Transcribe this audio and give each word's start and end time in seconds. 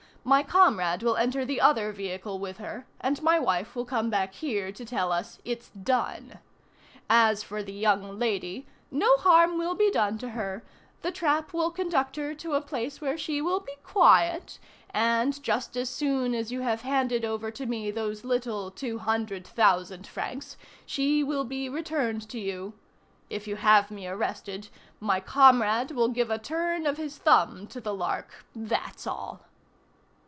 My 0.23 0.43
comrade 0.43 1.01
will 1.01 1.17
enter 1.17 1.43
the 1.45 1.59
other 1.59 1.91
vehicle 1.91 2.37
with 2.37 2.57
her, 2.59 2.85
and 2.99 3.19
my 3.23 3.39
wife 3.39 3.75
will 3.75 3.85
come 3.85 4.11
back 4.11 4.35
here 4.35 4.71
to 4.71 4.85
tell 4.85 5.11
us: 5.11 5.39
'It's 5.43 5.69
done.' 5.69 6.37
As 7.09 7.41
for 7.41 7.63
the 7.63 7.73
young 7.73 8.19
lady, 8.19 8.67
no 8.91 9.17
harm 9.17 9.57
will 9.57 9.73
be 9.73 9.89
done 9.89 10.19
to 10.19 10.29
her; 10.29 10.63
the 11.01 11.11
trap 11.11 11.53
will 11.53 11.71
conduct 11.71 12.17
her 12.17 12.35
to 12.35 12.53
a 12.53 12.61
place 12.61 13.01
where 13.01 13.17
she 13.17 13.41
will 13.41 13.61
be 13.61 13.73
quiet, 13.83 14.59
and 14.91 15.41
just 15.41 15.75
as 15.75 15.89
soon 15.89 16.35
as 16.35 16.51
you 16.51 16.61
have 16.61 16.81
handed 16.81 17.25
over 17.25 17.49
to 17.49 17.65
me 17.65 17.89
those 17.89 18.23
little 18.23 18.69
two 18.69 18.99
hundred 18.99 19.47
thousand 19.47 20.05
francs, 20.05 20.55
she 20.85 21.23
will 21.23 21.43
be 21.45 21.67
returned 21.67 22.29
to 22.29 22.39
you. 22.39 22.73
If 23.31 23.47
you 23.47 23.55
have 23.55 23.89
me 23.89 24.05
arrested, 24.07 24.67
my 24.99 25.19
comrade 25.19 25.89
will 25.89 26.09
give 26.09 26.29
a 26.29 26.37
turn 26.37 26.85
of 26.85 26.97
his 26.97 27.17
thumb 27.17 27.65
to 27.65 27.81
the 27.81 27.95
Lark, 27.95 28.45
that's 28.55 29.07
all." 29.07 29.47